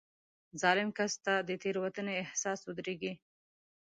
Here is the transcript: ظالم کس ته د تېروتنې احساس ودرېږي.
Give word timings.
ظالم 0.61 0.89
کس 0.97 1.13
ته 1.25 1.33
د 1.47 1.49
تېروتنې 1.61 2.13
احساس 2.23 2.59
ودرېږي. 2.63 3.13